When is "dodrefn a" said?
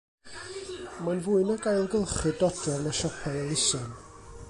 2.41-2.95